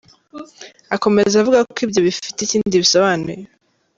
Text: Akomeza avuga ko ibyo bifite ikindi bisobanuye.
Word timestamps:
Akomeza 0.95 1.33
avuga 1.41 1.59
ko 1.73 1.77
ibyo 1.85 1.99
bifite 2.07 2.39
ikindi 2.41 2.81
bisobanuye. 2.83 3.43